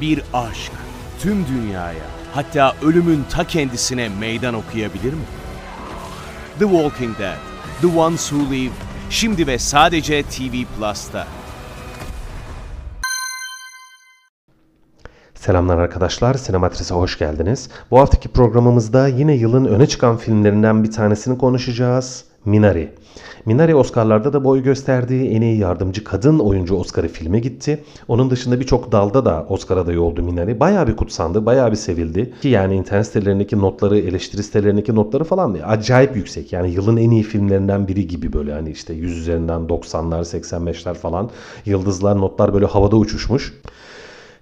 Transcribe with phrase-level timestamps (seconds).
[0.00, 0.72] bir aşk
[1.20, 5.24] tüm dünyaya hatta ölümün ta kendisine meydan okuyabilir mi?
[6.58, 7.36] The Walking Dead,
[7.80, 8.72] The Ones Who Live,
[9.10, 11.26] şimdi ve sadece TV Plus'ta.
[15.34, 17.68] Selamlar arkadaşlar, Sinematris'e hoş geldiniz.
[17.90, 22.24] Bu haftaki programımızda yine yılın öne çıkan filmlerinden bir tanesini konuşacağız.
[22.44, 22.88] Minari.
[23.46, 27.84] Minari Oscar'larda da boy gösterdiği en iyi yardımcı kadın oyuncu Oscar'ı filme gitti.
[28.08, 30.60] Onun dışında birçok dalda da Oscar adayı oldu Minari.
[30.60, 32.34] Bayağı bir kutsandı, bayağı bir sevildi.
[32.42, 36.52] Ki yani internet sitelerindeki notları, eleştiri sitelerindeki notları falan acayip yüksek.
[36.52, 41.30] Yani yılın en iyi filmlerinden biri gibi böyle hani işte 100 üzerinden 90'lar, 85'ler falan.
[41.66, 43.54] Yıldızlar, notlar böyle havada uçuşmuş.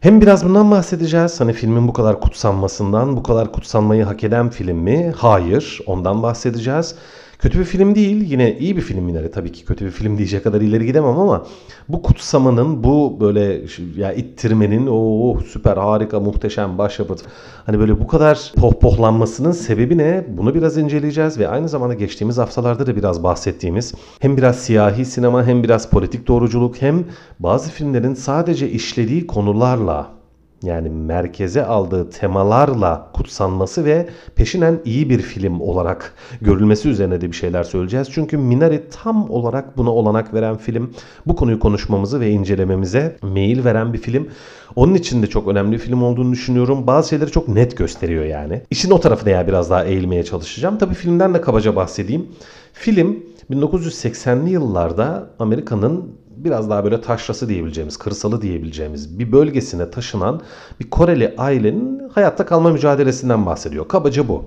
[0.01, 1.41] Hem biraz bundan bahsedeceğiz.
[1.41, 5.13] Hani filmin bu kadar kutsanmasından, bu kadar kutsanmayı hak eden film mi?
[5.17, 6.95] Hayır, ondan bahsedeceğiz.
[7.41, 8.31] Kötü bir film değil.
[8.31, 9.31] Yine iyi bir film yine.
[9.31, 11.47] Tabii ki kötü bir film diyecek kadar ileri gidemem ama
[11.89, 13.61] bu kutsamanın, bu böyle
[13.97, 17.23] ya ittirmenin, o süper harika muhteşem başyapıt.
[17.67, 20.25] Hani böyle bu kadar pohpohlanmasının sebebi ne?
[20.29, 25.47] Bunu biraz inceleyeceğiz ve aynı zamanda geçtiğimiz haftalarda da biraz bahsettiğimiz hem biraz siyahi sinema
[25.47, 27.05] hem biraz politik doğruculuk hem
[27.39, 30.20] bazı filmlerin sadece işlediği konularla
[30.63, 37.37] yani merkeze aldığı temalarla kutsanması ve peşinen iyi bir film olarak görülmesi üzerine de bir
[37.37, 38.09] şeyler söyleyeceğiz.
[38.11, 40.95] Çünkü Minari tam olarak buna olanak veren film.
[41.27, 44.29] Bu konuyu konuşmamızı ve incelememize meyil veren bir film.
[44.77, 46.87] Onun için de çok önemli bir film olduğunu düşünüyorum.
[46.87, 48.63] Bazı şeyleri çok net gösteriyor yani.
[48.71, 50.79] İşin o tarafına ya biraz daha eğilmeye çalışacağım.
[50.79, 52.27] Tabii filmden de kabaca bahsedeyim.
[52.73, 60.41] Film 1980'li yıllarda Amerika'nın biraz daha böyle taşrası diyebileceğimiz, kırsalı diyebileceğimiz bir bölgesine taşınan
[60.81, 63.89] bir Koreli ailenin hayatta kalma mücadelesinden bahsediyor.
[63.89, 64.45] Kabaca bu.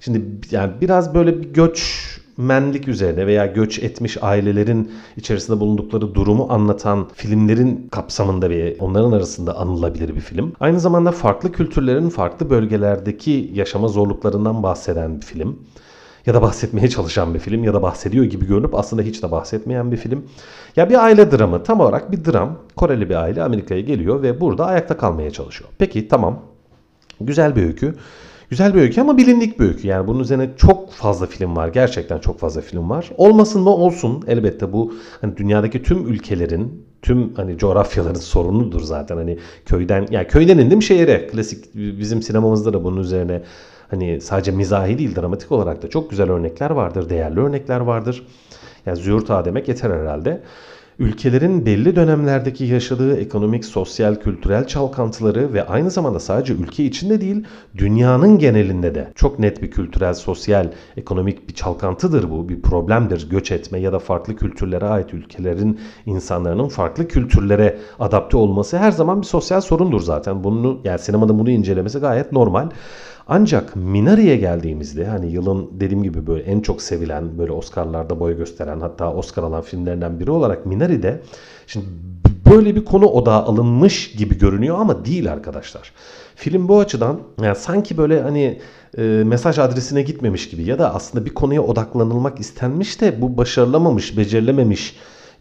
[0.00, 2.04] Şimdi yani biraz böyle bir göç
[2.36, 9.56] menlik üzerine veya göç etmiş ailelerin içerisinde bulundukları durumu anlatan filmlerin kapsamında ve onların arasında
[9.56, 10.52] anılabilir bir film.
[10.60, 15.58] Aynı zamanda farklı kültürlerin farklı bölgelerdeki yaşama zorluklarından bahseden bir film
[16.26, 19.92] ya da bahsetmeye çalışan bir film ya da bahsediyor gibi görünüp aslında hiç de bahsetmeyen
[19.92, 20.24] bir film.
[20.76, 22.58] Ya bir aile dramı tam olarak bir dram.
[22.76, 25.70] Koreli bir aile Amerika'ya geliyor ve burada ayakta kalmaya çalışıyor.
[25.78, 26.42] Peki tamam.
[27.20, 27.94] Güzel bir öykü.
[28.50, 29.88] Güzel bir öykü ama bilindik bir öykü.
[29.88, 31.68] Yani bunun üzerine çok fazla film var.
[31.68, 33.10] Gerçekten çok fazla film var.
[33.16, 34.24] Olmasın mı olsun.
[34.26, 39.16] Elbette bu hani dünyadaki tüm ülkelerin, tüm hani coğrafyaların sorunudur zaten.
[39.16, 41.26] Hani köyden, yani köyden indim şehire.
[41.26, 43.42] Klasik bizim sinemamızda da bunun üzerine
[43.94, 48.26] hani sadece mizahi değil dramatik olarak da çok güzel örnekler vardır, değerli örnekler vardır.
[48.86, 50.42] Yani züğürt demek yeter herhalde
[50.98, 57.44] ülkelerin belli dönemlerdeki yaşadığı ekonomik, sosyal, kültürel çalkantıları ve aynı zamanda sadece ülke içinde değil,
[57.78, 63.30] dünyanın genelinde de çok net bir kültürel, sosyal, ekonomik bir çalkantıdır bu, bir problemdir.
[63.30, 69.20] Göç etme ya da farklı kültürlere ait ülkelerin insanların farklı kültürlere adapte olması her zaman
[69.20, 70.44] bir sosyal sorundur zaten.
[70.44, 72.68] Bunu yani sinemada bunu incelemesi gayet normal.
[73.28, 78.80] Ancak Minari'ye geldiğimizde hani yılın dediğim gibi böyle en çok sevilen böyle Oscar'larda boy gösteren
[78.80, 81.20] hatta Oscar alan filmlerinden biri olarak Minari'de
[81.66, 81.86] şimdi
[82.50, 85.92] böyle bir konu odağa alınmış gibi görünüyor ama değil arkadaşlar.
[86.36, 88.60] Film bu açıdan yani sanki böyle hani
[88.98, 94.16] e, mesaj adresine gitmemiş gibi ya da aslında bir konuya odaklanılmak istenmiş de bu başarılamamış,
[94.16, 94.96] becerilememiş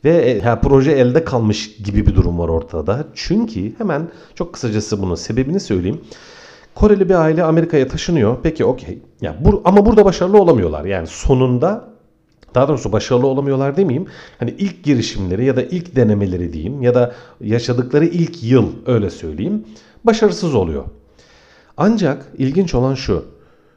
[0.05, 3.05] ve e, ya, proje elde kalmış gibi bir durum var ortada.
[3.13, 6.01] Çünkü hemen çok kısacası bunun sebebini söyleyeyim.
[6.75, 8.37] Koreli bir aile Amerika'ya taşınıyor.
[8.43, 8.99] Peki okey.
[9.21, 10.85] Ya bu, ama burada başarılı olamıyorlar.
[10.85, 11.93] Yani sonunda
[12.55, 14.09] daha doğrusu başarılı olamıyorlar demeyeyim.
[14.39, 19.65] Hani ilk girişimleri ya da ilk denemeleri diyeyim ya da yaşadıkları ilk yıl öyle söyleyeyim.
[20.03, 20.83] Başarısız oluyor.
[21.77, 23.25] Ancak ilginç olan şu.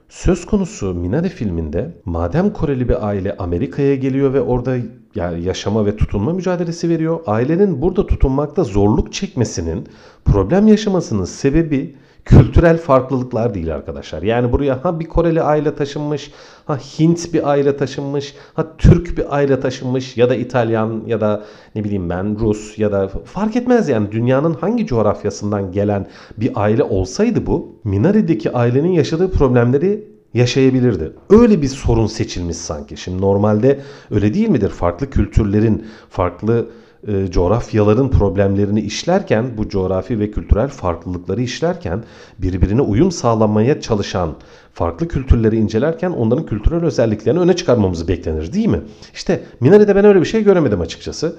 [0.09, 4.77] Söz konusu Minari filminde madem Koreli bir aile Amerika'ya geliyor ve orada
[5.15, 7.21] yani yaşama ve tutunma mücadelesi veriyor.
[7.27, 9.87] Ailenin burada tutunmakta zorluk çekmesinin,
[10.25, 11.97] problem yaşamasının sebebi
[12.27, 14.23] kültürel farklılıklar değil arkadaşlar.
[14.23, 16.31] Yani buraya ha bir Koreli aile taşınmış,
[16.65, 21.45] ha Hint bir aile taşınmış, ha Türk bir aile taşınmış ya da İtalyan ya da
[21.75, 26.07] ne bileyim ben Rus ya da fark etmez yani dünyanın hangi coğrafyasından gelen
[26.37, 31.13] bir aile olsaydı bu Minari'deki ailenin yaşadığı problemleri yaşayabilirdi.
[31.31, 32.97] Öyle bir sorun seçilmiş sanki.
[32.97, 33.81] Şimdi normalde
[34.11, 34.69] öyle değil midir?
[34.69, 36.67] Farklı kültürlerin, farklı
[37.09, 42.05] e, coğrafyaların problemlerini işlerken, bu coğrafi ve kültürel farklılıkları işlerken
[42.39, 44.35] birbirine uyum sağlamaya çalışan
[44.75, 48.81] farklı kültürleri incelerken onların kültürel özelliklerini öne çıkarmamızı beklenir değil mi?
[49.15, 51.37] İşte Minari'de ben öyle bir şey göremedim açıkçası.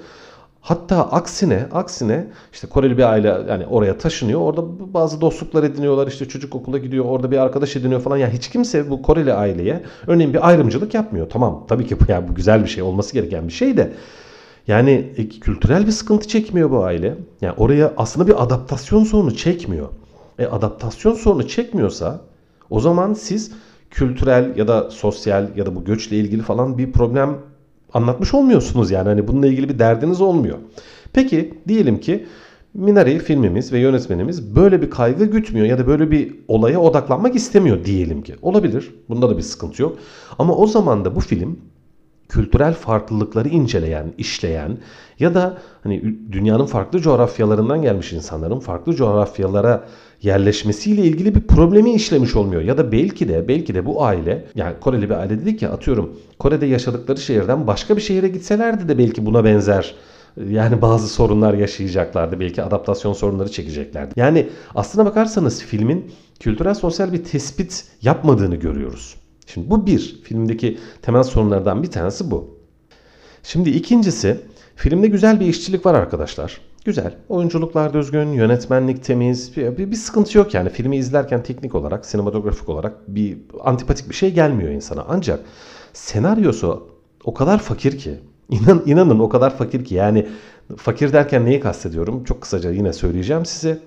[0.62, 4.42] Hatta aksine aksine işte Koreli bir aile yani oraya taşınıyor.
[4.42, 6.08] Orada bazı dostluklar ediniyorlar.
[6.08, 7.06] işte çocuk okula gidiyor.
[7.06, 8.18] Orada bir arkadaş ediniyor falan.
[8.18, 11.30] Yani hiç kimse bu Koreli aileye örneğin bir ayrımcılık yapmıyor.
[11.30, 13.94] Tamam tabii ki bu yani bu güzel bir şey olması gereken bir şey de
[14.68, 17.16] Yani e, kültürel bir sıkıntı çekmiyor bu aile.
[17.42, 19.88] Yani oraya aslında bir adaptasyon sorunu çekmiyor.
[20.40, 22.22] E adaptasyon sorunu çekmiyorsa
[22.70, 23.52] o zaman siz
[23.90, 27.38] kültürel ya da sosyal ya da bu göçle ilgili falan bir problem
[27.94, 29.10] anlatmış olmuyorsunuz yani.
[29.10, 30.58] Hani bununla ilgili bir derdiniz olmuyor.
[31.14, 32.26] Peki diyelim ki
[32.74, 37.86] Minari filmimiz ve yönetmenimiz böyle bir kaygı gütmüyor ya da böyle bir olaya odaklanmak istemiyor
[37.86, 38.36] diyelim ki.
[38.42, 38.96] Olabilir.
[39.10, 39.98] Bunda da bir sıkıntı yok.
[40.40, 41.60] Ama o zaman da bu film
[42.30, 44.78] kültürel farklılıkları inceleyen, işleyen
[45.20, 49.84] ya da hani dünyanın farklı coğrafyalarından gelmiş insanların farklı coğrafyalara
[50.22, 52.62] yerleşmesiyle ilgili bir problemi işlemiş olmuyor.
[52.62, 56.20] Ya da belki de belki de bu aile yani Koreli bir aile dedik ya atıyorum
[56.40, 59.96] Kore'de yaşadıkları şehirden başka bir şehire gitselerdi de belki buna benzer
[60.50, 62.40] yani bazı sorunlar yaşayacaklardı.
[62.40, 64.14] Belki adaptasyon sorunları çekeceklerdi.
[64.16, 69.16] Yani aslına bakarsanız filmin kültürel sosyal bir tespit yapmadığını görüyoruz.
[69.48, 70.20] Şimdi bu bir.
[70.24, 72.58] Filmdeki temel sorunlardan bir tanesi bu.
[73.44, 74.42] Şimdi ikincisi
[74.76, 76.62] filmde güzel bir işçilik var arkadaşlar.
[76.86, 77.16] Güzel.
[77.30, 79.58] Oyunculuklar düzgün, yönetmenlik temiz.
[79.58, 80.70] Bir, bir, bir sıkıntı yok yani.
[80.70, 85.06] Filmi izlerken teknik olarak, sinematografik olarak bir antipatik bir şey gelmiyor insana.
[85.10, 85.40] Ancak
[85.94, 86.88] senaryosu
[87.24, 88.20] o kadar fakir ki.
[88.50, 89.96] İnan, inanın o kadar fakir ki.
[89.96, 90.28] Yani
[90.78, 92.24] fakir derken neyi kastediyorum?
[92.24, 93.80] Çok kısaca yine söyleyeceğim size.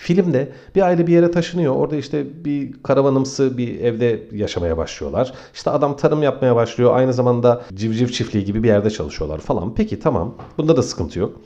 [0.00, 1.76] Filmde bir aile bir yere taşınıyor.
[1.76, 5.32] Orada işte bir karavanımsı bir evde yaşamaya başlıyorlar.
[5.54, 6.96] İşte adam tarım yapmaya başlıyor.
[6.96, 9.74] Aynı zamanda civciv çiftliği gibi bir yerde çalışıyorlar falan.
[9.74, 10.34] Peki tamam.
[10.58, 11.40] Bunda da sıkıntı yok.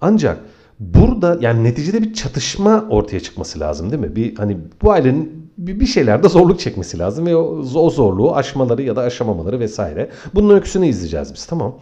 [0.00, 0.38] Ancak
[0.80, 4.16] burada yani neticede bir çatışma ortaya çıkması lazım değil mi?
[4.16, 9.02] Bir hani bu ailenin bir şeylerde zorluk çekmesi lazım ve o, zorluğu aşmaları ya da
[9.02, 10.10] aşamamaları vesaire.
[10.34, 11.78] Bunun öyküsünü izleyeceğiz biz tamam.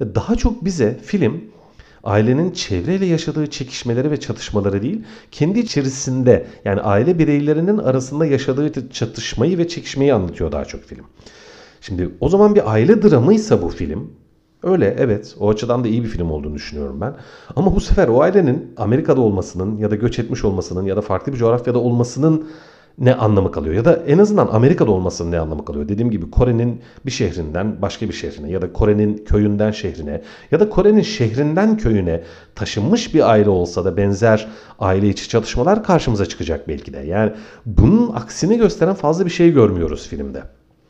[0.00, 1.44] Daha çok bize film
[2.04, 9.58] ailenin çevreyle yaşadığı çekişmeleri ve çatışmaları değil, kendi içerisinde yani aile bireylerinin arasında yaşadığı çatışmayı
[9.58, 11.04] ve çekişmeyi anlatıyor daha çok film.
[11.80, 14.10] Şimdi o zaman bir aile dramıysa bu film
[14.62, 17.14] Öyle evet o açıdan da iyi bir film olduğunu düşünüyorum ben.
[17.56, 21.32] Ama bu sefer o ailenin Amerika'da olmasının ya da göç etmiş olmasının ya da farklı
[21.32, 22.48] bir coğrafyada olmasının
[23.00, 23.74] ne anlamı kalıyor?
[23.74, 25.88] Ya da en azından Amerika'da olmasının ne anlamı kalıyor?
[25.88, 30.68] Dediğim gibi Kore'nin bir şehrinden başka bir şehrine ya da Kore'nin köyünden şehrine ya da
[30.70, 32.22] Kore'nin şehrinden köyüne
[32.54, 34.48] taşınmış bir aile olsa da benzer
[34.78, 36.98] aile içi çatışmalar karşımıza çıkacak belki de.
[36.98, 37.32] Yani
[37.66, 40.42] bunun aksini gösteren fazla bir şey görmüyoruz filmde.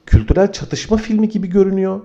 [0.07, 2.01] Kültürel çatışma filmi gibi görünüyor.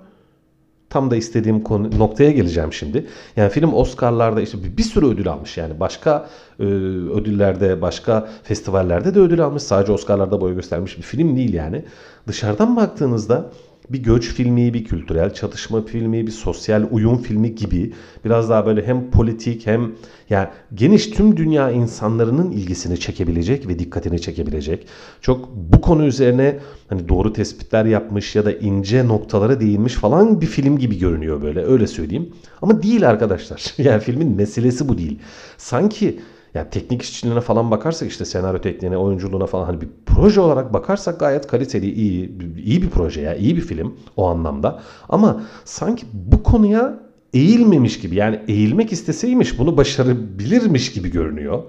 [0.93, 3.07] Tam da istediğim konu, noktaya geleceğim şimdi.
[3.35, 5.57] Yani film Oscar'larda işte bir sürü ödül almış.
[5.57, 6.29] Yani başka
[6.59, 9.63] e, ödüllerde, başka festivallerde de ödül almış.
[9.63, 11.85] Sadece Oscar'larda boy göstermiş bir film değil yani.
[12.27, 13.49] Dışarıdan baktığınızda
[13.89, 17.93] bir göç filmi, bir kültürel çatışma filmi, bir sosyal uyum filmi gibi
[18.25, 19.91] biraz daha böyle hem politik hem
[20.29, 24.87] yani geniş tüm dünya insanlarının ilgisini çekebilecek ve dikkatini çekebilecek.
[25.21, 26.59] Çok bu konu üzerine
[26.89, 31.65] hani doğru tespitler yapmış ya da ince noktalara değinmiş falan bir film gibi görünüyor böyle
[31.65, 32.29] öyle söyleyeyim.
[32.61, 33.73] Ama değil arkadaşlar.
[33.83, 35.19] Yani filmin meselesi bu değil.
[35.57, 36.19] Sanki
[36.53, 41.19] yani teknik işçiliğine falan bakarsak işte senaryo tekniğine, oyunculuğuna falan hani bir proje olarak bakarsak
[41.19, 44.79] gayet kaliteli, iyi, iyi bir proje ya, iyi bir film o anlamda.
[45.09, 46.99] Ama sanki bu konuya
[47.33, 51.63] eğilmemiş gibi yani eğilmek isteseymiş bunu başarabilirmiş gibi görünüyor.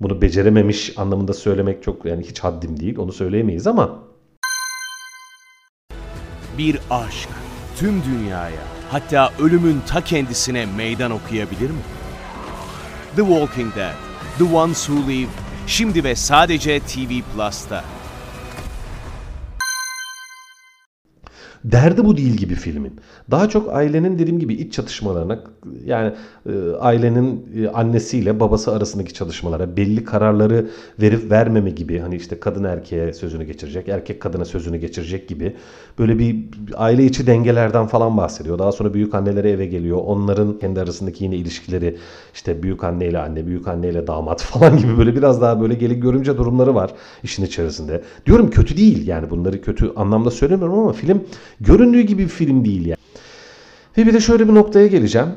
[0.00, 3.98] Bunu becerememiş anlamında söylemek çok yani hiç haddim değil onu söyleyemeyiz ama.
[6.58, 7.28] Bir aşk
[7.76, 11.82] tüm dünyaya hatta ölümün ta kendisine meydan okuyabilir mi?
[13.16, 14.05] The Walking Dead
[14.38, 15.30] The Ones Who Live
[15.66, 17.84] şimdi ve sadece TV Plus'ta.
[21.64, 22.92] Derdi bu değil gibi filmin.
[23.30, 25.38] Daha çok ailenin dediğim gibi iç çatışmalarına
[25.84, 26.12] yani
[26.46, 30.66] e, ailenin e, annesiyle babası arasındaki çalışmalara belli kararları
[31.00, 35.56] verip vermeme gibi hani işte kadın erkeğe sözünü geçirecek, erkek kadına sözünü geçirecek gibi
[35.98, 36.44] böyle bir
[36.74, 38.58] aile içi dengelerden falan bahsediyor.
[38.58, 39.98] Daha sonra büyük anneleri eve geliyor.
[40.04, 41.96] Onların kendi arasındaki yine ilişkileri
[42.34, 45.74] işte büyük anne ile anne, büyük anne ile damat falan gibi böyle biraz daha böyle
[45.74, 46.90] gelin görümce durumları var
[47.22, 48.02] işin içerisinde.
[48.26, 51.24] Diyorum kötü değil yani bunları kötü anlamda söylemiyorum ama film
[51.60, 52.98] göründüğü gibi bir film değil yani.
[53.98, 55.28] Ve bir de şöyle bir noktaya geleceğim.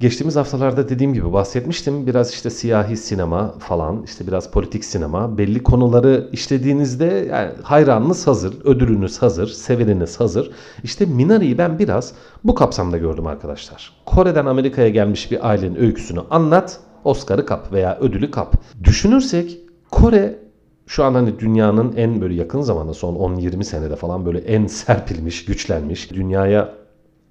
[0.00, 2.06] Geçtiğimiz haftalarda dediğim gibi bahsetmiştim.
[2.06, 5.38] Biraz işte siyahi sinema falan, işte biraz politik sinema.
[5.38, 10.50] Belli konuları işlediğinizde yani hayranınız hazır, ödülünüz hazır, seveniniz hazır.
[10.84, 12.12] İşte Minari'yi ben biraz
[12.44, 13.92] bu kapsamda gördüm arkadaşlar.
[14.06, 18.56] Kore'den Amerika'ya gelmiş bir ailenin öyküsünü anlat, Oscar'ı kap veya ödülü kap.
[18.84, 19.58] Düşünürsek
[19.90, 20.38] Kore
[20.86, 25.44] şu an hani dünyanın en böyle yakın zamanda son 10-20 senede falan böyle en serpilmiş,
[25.44, 26.74] güçlenmiş, dünyaya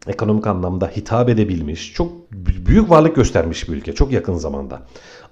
[0.08, 2.32] ekonomik anlamda hitap edebilmiş, çok
[2.68, 4.82] büyük varlık göstermiş bir ülke çok yakın zamanda.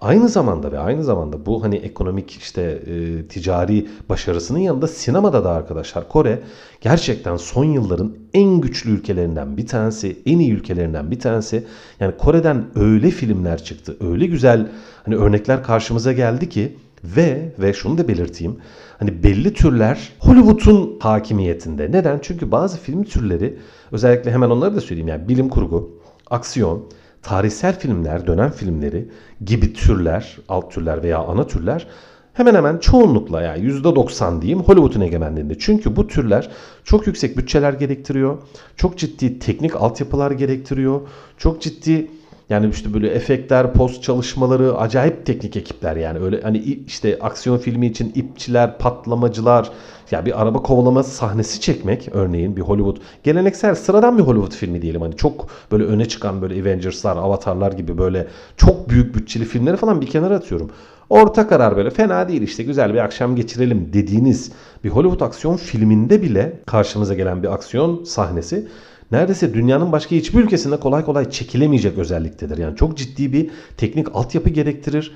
[0.01, 5.51] Aynı zamanda ve aynı zamanda bu hani ekonomik işte e, ticari başarısının yanında sinemada da
[5.51, 6.41] arkadaşlar Kore
[6.81, 11.63] gerçekten son yılların en güçlü ülkelerinden bir tanesi, en iyi ülkelerinden bir tanesi.
[11.99, 14.71] Yani Kore'den öyle filmler çıktı, öyle güzel
[15.05, 18.57] hani örnekler karşımıza geldi ki ve ve şunu da belirteyim.
[18.99, 21.91] Hani belli türler Hollywood'un hakimiyetinde.
[21.91, 22.19] Neden?
[22.21, 23.57] Çünkü bazı film türleri
[23.91, 26.83] özellikle hemen onları da söyleyeyim yani bilim kurgu, aksiyon,
[27.21, 29.09] tarihsel filmler, dönem filmleri
[29.45, 31.87] gibi türler, alt türler veya ana türler
[32.33, 35.59] hemen hemen çoğunlukla yani %90 diyeyim Hollywood'un egemenliğinde.
[35.59, 36.49] Çünkü bu türler
[36.83, 38.37] çok yüksek bütçeler gerektiriyor.
[38.75, 41.01] Çok ciddi teknik altyapılar gerektiriyor.
[41.37, 42.07] Çok ciddi
[42.49, 46.19] yani işte böyle efektler, post çalışmaları acayip teknik ekipler yani.
[46.19, 49.69] Öyle hani işte aksiyon filmi için ipçiler, patlamacılar.
[50.11, 52.97] Ya bir araba kovalama sahnesi çekmek örneğin bir Hollywood.
[53.23, 55.01] Geleneksel sıradan bir Hollywood filmi diyelim.
[55.01, 60.01] Hani çok böyle öne çıkan böyle Avengers'lar, Avatar'lar gibi böyle çok büyük bütçeli filmleri falan
[60.01, 60.69] bir kenara atıyorum.
[61.09, 64.51] Orta karar böyle fena değil işte güzel bir akşam geçirelim dediğiniz
[64.83, 68.67] bir Hollywood aksiyon filminde bile karşımıza gelen bir aksiyon sahnesi
[69.13, 72.57] neredeyse dünyanın başka hiçbir ülkesinde kolay kolay çekilemeyecek özelliktedir.
[72.57, 75.15] Yani çok ciddi bir teknik altyapı gerektirir.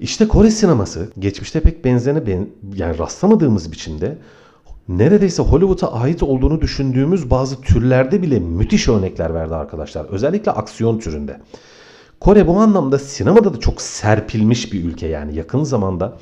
[0.00, 4.18] İşte Kore sineması geçmişte pek benzerine ben, yani rastlamadığımız biçimde
[4.88, 10.04] neredeyse Hollywood'a ait olduğunu düşündüğümüz bazı türlerde bile müthiş örnekler verdi arkadaşlar.
[10.04, 11.40] Özellikle aksiyon türünde.
[12.20, 16.18] Kore bu anlamda sinemada da çok serpilmiş bir ülke yani yakın zamanda.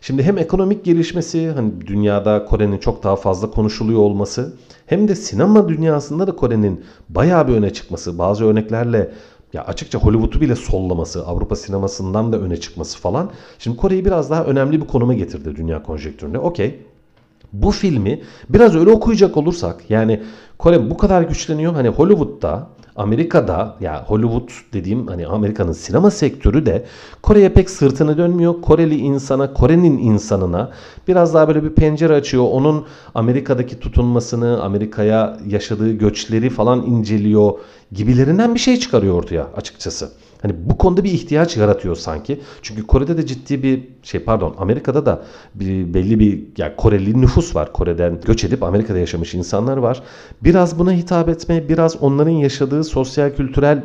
[0.00, 4.52] Şimdi hem ekonomik gelişmesi hani dünyada Kore'nin çok daha fazla konuşuluyor olması
[4.86, 9.10] hem de sinema dünyasında da Kore'nin bayağı bir öne çıkması bazı örneklerle
[9.52, 13.30] ya açıkça Hollywood'u bile sollaması, Avrupa sinemasından da öne çıkması falan.
[13.58, 16.38] Şimdi Kore'yi biraz daha önemli bir konuma getirdi dünya konjektüründe.
[16.38, 16.78] Okey.
[17.52, 20.22] Bu filmi biraz öyle okuyacak olursak yani
[20.58, 21.72] Kore bu kadar güçleniyor.
[21.72, 22.68] Hani Hollywood'da
[23.00, 26.84] Amerika'da ya Hollywood dediğim hani Amerika'nın sinema sektörü de
[27.22, 28.62] Kore'ye pek sırtını dönmüyor.
[28.62, 30.70] Koreli insana, Kore'nin insanına
[31.08, 32.44] biraz daha böyle bir pencere açıyor.
[32.50, 37.52] Onun Amerika'daki tutunmasını, Amerika'ya yaşadığı göçleri falan inceliyor
[37.92, 40.10] gibilerinden bir şey çıkarıyor ortaya açıkçası.
[40.42, 42.40] Hani bu konuda bir ihtiyaç yaratıyor sanki.
[42.62, 45.22] Çünkü Kore'de de ciddi bir şey pardon Amerika'da da
[45.54, 47.72] bir belli bir yani Koreli nüfus var.
[47.72, 50.02] Kore'den göç edip Amerika'da yaşamış insanlar var.
[50.44, 53.82] Biraz buna hitap etme, biraz onların yaşadığı sosyal kültürel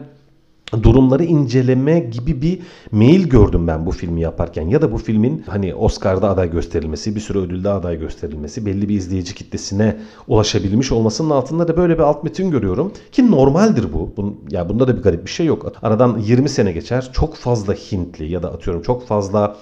[0.84, 2.60] durumları inceleme gibi bir
[2.92, 4.68] mail gördüm ben bu filmi yaparken.
[4.68, 8.96] Ya da bu filmin hani Oscar'da aday gösterilmesi, bir sürü ödülde aday gösterilmesi, belli bir
[8.96, 12.92] izleyici kitlesine ulaşabilmiş olmasının altında da böyle bir alt metin görüyorum.
[13.12, 14.14] Ki normaldir bu.
[14.18, 15.74] Bun, ya bunda da bir garip bir şey yok.
[15.82, 17.10] Aradan 20 sene geçer.
[17.14, 19.56] Çok fazla Hintli ya da atıyorum çok fazla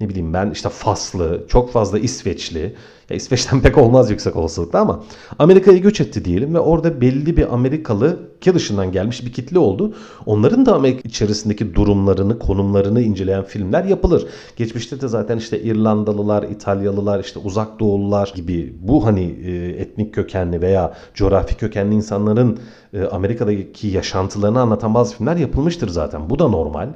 [0.00, 2.74] ne bileyim ben işte Faslı, çok fazla İsveçli.
[3.10, 5.04] Ya İsveç'ten pek olmaz yüksek olasılıkla ama
[5.38, 9.94] Amerika'ya göç etti diyelim ve orada belli bir Amerikalı ki dışından gelmiş bir kitle oldu.
[10.26, 14.26] Onların da Amerika içerisindeki durumlarını, konumlarını inceleyen filmler yapılır.
[14.56, 20.62] Geçmişte de zaten işte İrlandalılar, İtalyalılar, işte Uzak Doğulular gibi bu hani e, etnik kökenli
[20.62, 22.58] veya coğrafi kökenli insanların
[22.92, 26.30] e, Amerika'daki yaşantılarını anlatan bazı filmler yapılmıştır zaten.
[26.30, 26.88] Bu da normal.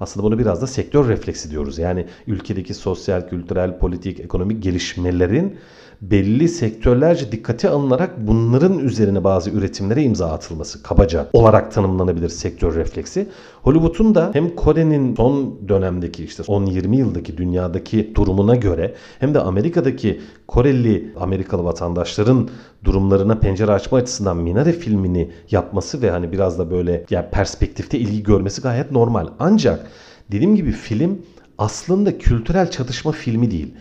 [0.00, 1.78] Aslında bunu biraz da sektör refleksi diyoruz.
[1.78, 5.58] Yani ülkedeki sosyal, kültürel, politik, ekonomik gelişmelerin
[6.02, 13.28] belli sektörlerce dikkate alınarak bunların üzerine bazı üretimlere imza atılması kabaca olarak tanımlanabilir sektör refleksi.
[13.62, 20.20] Hollywood'un da hem Kore'nin son dönemdeki işte 10-20 yıldaki dünyadaki durumuna göre hem de Amerika'daki
[20.48, 22.48] Koreli Amerikalı vatandaşların
[22.84, 28.22] durumlarına pencere açma açısından Minare filmini yapması ve hani biraz da böyle yani perspektifte ilgi
[28.22, 29.28] görmesi gayet normal.
[29.38, 29.86] Ancak
[30.32, 31.18] dediğim gibi film
[31.58, 33.74] aslında kültürel çatışma filmi değil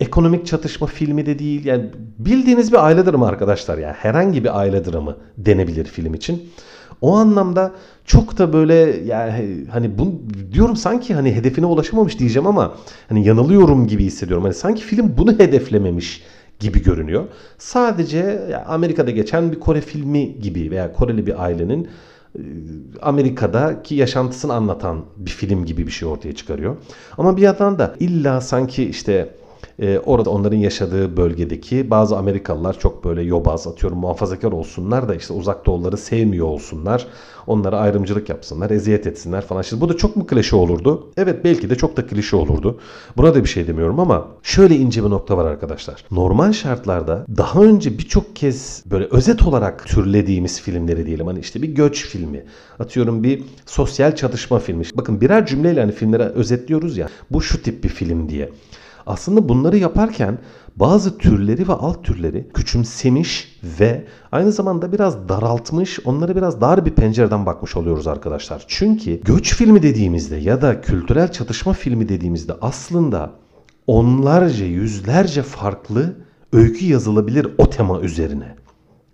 [0.00, 1.64] ekonomik çatışma filmi de değil.
[1.64, 1.84] Yani
[2.18, 3.92] bildiğiniz bir aile dramı arkadaşlar ya.
[3.92, 6.50] Herhangi bir aile dramı denebilir film için.
[7.00, 7.72] O anlamda
[8.04, 12.74] çok da böyle yani hani bu diyorum sanki hani hedefine ulaşamamış diyeceğim ama
[13.08, 14.44] hani yanılıyorum gibi hissediyorum.
[14.44, 16.22] Hani sanki film bunu hedeflememiş
[16.58, 17.24] gibi görünüyor.
[17.58, 18.18] Sadece
[18.50, 21.88] yani Amerika'da geçen bir Kore filmi gibi veya Koreli bir ailenin
[22.34, 22.40] e,
[23.02, 26.76] Amerika'daki yaşantısını anlatan bir film gibi bir şey ortaya çıkarıyor.
[27.18, 29.34] Ama bir yandan da illa sanki işte
[29.80, 35.32] e, orada onların yaşadığı bölgedeki bazı Amerikalılar çok böyle yobaz atıyorum muhafazakar olsunlar da işte
[35.32, 37.06] uzak doğuları sevmiyor olsunlar.
[37.46, 39.62] Onlara ayrımcılık yapsınlar, eziyet etsinler falan.
[39.62, 41.10] Şimdi bu da çok mu klişe olurdu?
[41.16, 42.78] Evet belki de çok da klişe olurdu.
[43.16, 46.04] Buna da bir şey demiyorum ama şöyle ince bir nokta var arkadaşlar.
[46.10, 51.26] Normal şartlarda daha önce birçok kez böyle özet olarak türlediğimiz filmleri diyelim.
[51.26, 52.44] Hani işte bir göç filmi,
[52.78, 54.84] atıyorum bir sosyal çatışma filmi.
[54.94, 57.08] Bakın birer cümleyle hani filmlere özetliyoruz ya.
[57.30, 58.50] Bu şu tip bir film diye.
[59.10, 60.38] Aslında bunları yaparken
[60.76, 66.90] bazı türleri ve alt türleri küçümsemiş ve aynı zamanda biraz daraltmış, onlara biraz dar bir
[66.90, 68.64] pencereden bakmış oluyoruz arkadaşlar.
[68.68, 73.30] Çünkü göç filmi dediğimizde ya da kültürel çatışma filmi dediğimizde aslında
[73.86, 76.14] onlarca, yüzlerce farklı
[76.52, 78.54] öykü yazılabilir o tema üzerine.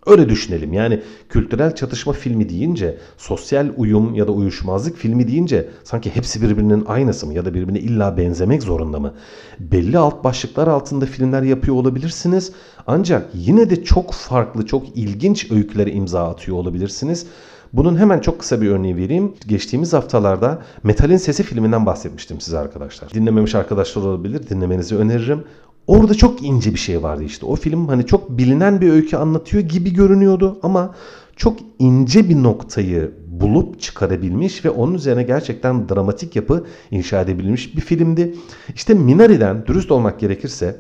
[0.07, 0.73] Öyle düşünelim.
[0.73, 6.85] Yani kültürel çatışma filmi deyince, sosyal uyum ya da uyuşmazlık filmi deyince sanki hepsi birbirinin
[6.87, 9.15] aynısı mı ya da birbirine illa benzemek zorunda mı?
[9.61, 12.53] Belli alt başlıklar altında filmler yapıyor olabilirsiniz.
[12.87, 17.27] Ancak yine de çok farklı, çok ilginç öykülere imza atıyor olabilirsiniz.
[17.73, 19.35] Bunun hemen çok kısa bir örneği vereyim.
[19.47, 23.11] Geçtiğimiz haftalarda Metal'in Sesi filminden bahsetmiştim size arkadaşlar.
[23.11, 24.49] Dinlememiş arkadaşlar olabilir.
[24.49, 25.45] Dinlemenizi öneririm.
[25.87, 27.47] Orada çok ince bir şey vardı işte.
[27.47, 30.95] O film hani çok bilinen bir öykü anlatıyor gibi görünüyordu ama
[31.37, 37.81] çok ince bir noktayı bulup çıkarabilmiş ve onun üzerine gerçekten dramatik yapı inşa edebilmiş bir
[37.81, 38.35] filmdi.
[38.75, 40.77] İşte Minari'den dürüst olmak gerekirse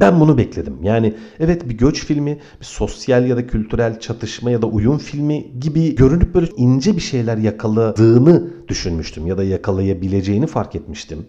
[0.00, 0.78] ben bunu bekledim.
[0.82, 5.46] Yani evet bir göç filmi, bir sosyal ya da kültürel çatışma ya da uyum filmi
[5.60, 11.26] gibi görünüp böyle ince bir şeyler yakaladığını düşünmüştüm ya da yakalayabileceğini fark etmiştim.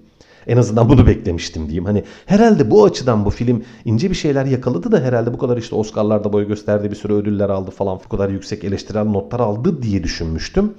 [0.47, 1.85] En azından bunu beklemiştim diyeyim.
[1.85, 5.75] Hani herhalde bu açıdan bu film ince bir şeyler yakaladı da herhalde bu kadar işte
[5.75, 10.03] Oscar'larda boy gösterdi, bir sürü ödüller aldı falan, bu kadar yüksek eleştirel notlar aldı diye
[10.03, 10.73] düşünmüştüm.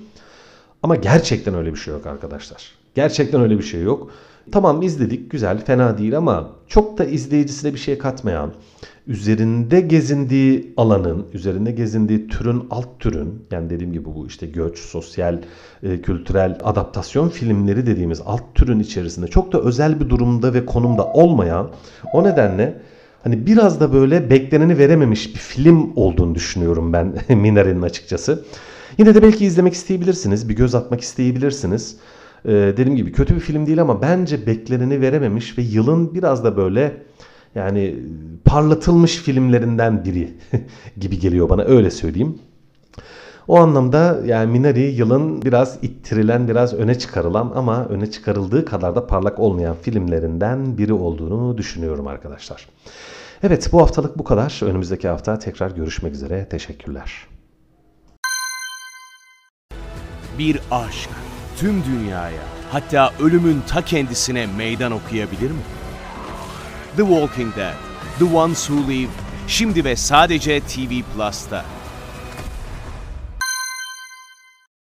[0.83, 2.73] Ama gerçekten öyle bir şey yok arkadaşlar.
[2.95, 4.11] Gerçekten öyle bir şey yok.
[4.53, 8.53] Tamam izledik güzel fena değil ama çok da izleyicisine bir şey katmayan,
[9.09, 15.39] üzerinde gezindiği alanın, üzerinde gezindiği türün alt türün yani dediğim gibi bu işte göç, sosyal,
[15.83, 21.05] e, kültürel adaptasyon filmleri dediğimiz alt türün içerisinde çok da özel bir durumda ve konumda
[21.05, 21.71] olmayan
[22.13, 22.81] o nedenle
[23.23, 28.45] hani biraz da böyle bekleneni verememiş bir film olduğunu düşünüyorum ben Minare'nin açıkçası.
[28.99, 31.97] Yine de belki izlemek isteyebilirsiniz, bir göz atmak isteyebilirsiniz.
[32.45, 36.57] Ee, dediğim gibi kötü bir film değil ama bence bekleneni verememiş ve yılın biraz da
[36.57, 37.03] böyle
[37.55, 37.97] yani
[38.45, 40.33] parlatılmış filmlerinden biri
[41.01, 42.39] gibi geliyor bana öyle söyleyeyim.
[43.49, 49.07] O anlamda yani Minari yılın biraz ittirilen, biraz öne çıkarılan ama öne çıkarıldığı kadar da
[49.07, 52.69] parlak olmayan filmlerinden biri olduğunu düşünüyorum arkadaşlar.
[53.43, 54.61] Evet bu haftalık bu kadar.
[54.63, 56.49] Önümüzdeki hafta tekrar görüşmek üzere.
[56.49, 57.27] Teşekkürler.
[60.39, 61.11] Bir aşk
[61.57, 65.78] tüm dünyaya hatta ölümün ta kendisine meydan okuyabilir mi?
[66.99, 67.77] The Walking Dead,
[68.19, 69.11] The Ones Who Live,
[69.49, 71.65] şimdi ve sadece TV Plus'ta.